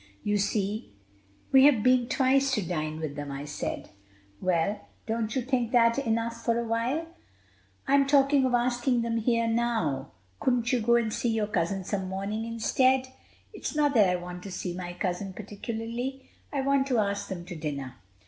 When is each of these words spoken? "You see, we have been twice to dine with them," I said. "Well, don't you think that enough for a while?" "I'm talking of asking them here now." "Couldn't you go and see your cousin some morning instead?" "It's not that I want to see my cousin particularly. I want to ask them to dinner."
"You 0.23 0.39
see, 0.39 0.95
we 1.51 1.65
have 1.65 1.83
been 1.83 2.07
twice 2.07 2.49
to 2.55 2.63
dine 2.67 2.99
with 2.99 3.15
them," 3.15 3.31
I 3.31 3.45
said. 3.45 3.91
"Well, 4.41 4.87
don't 5.05 5.35
you 5.35 5.43
think 5.43 5.71
that 5.73 5.99
enough 5.99 6.43
for 6.43 6.57
a 6.57 6.63
while?" 6.67 7.05
"I'm 7.87 8.07
talking 8.07 8.43
of 8.45 8.55
asking 8.55 9.03
them 9.03 9.17
here 9.17 9.45
now." 9.47 10.13
"Couldn't 10.39 10.73
you 10.73 10.81
go 10.81 10.95
and 10.95 11.13
see 11.13 11.29
your 11.29 11.45
cousin 11.45 11.83
some 11.83 12.09
morning 12.09 12.45
instead?" 12.45 13.09
"It's 13.53 13.75
not 13.75 13.93
that 13.93 14.09
I 14.09 14.15
want 14.15 14.41
to 14.41 14.51
see 14.51 14.73
my 14.75 14.93
cousin 14.93 15.33
particularly. 15.33 16.31
I 16.51 16.61
want 16.61 16.87
to 16.87 16.97
ask 16.97 17.27
them 17.27 17.45
to 17.45 17.55
dinner." 17.55 17.97